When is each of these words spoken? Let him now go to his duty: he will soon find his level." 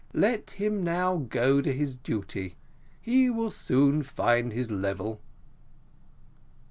Let 0.15 0.49
him 0.59 0.83
now 0.83 1.17
go 1.17 1.61
to 1.61 1.71
his 1.71 1.95
duty: 1.95 2.55
he 2.99 3.29
will 3.29 3.51
soon 3.51 4.01
find 4.01 4.51
his 4.51 4.71
level." 4.71 5.21